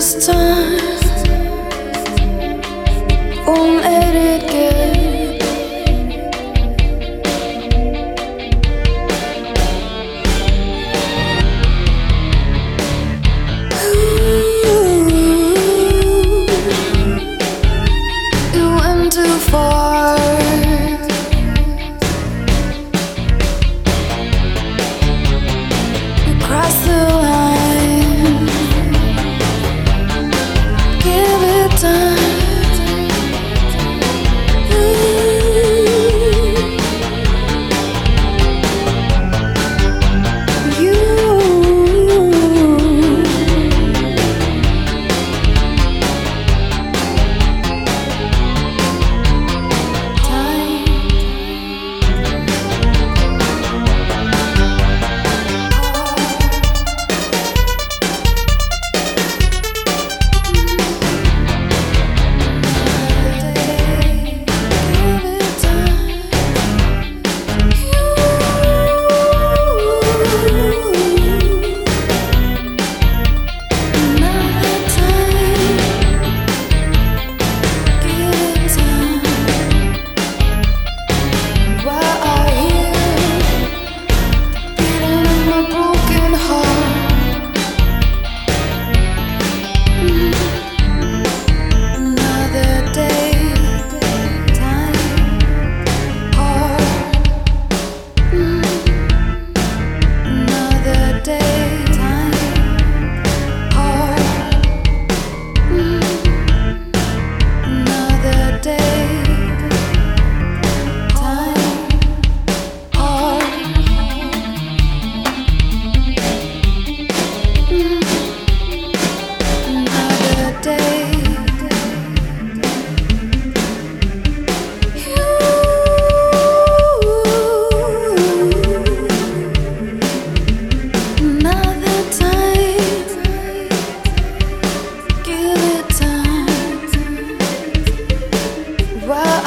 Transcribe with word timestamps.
this 0.00 0.26
time. 0.26 0.80
Won't 3.46 3.82
let 3.82 4.14
it 4.14 4.49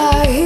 I 0.06 0.43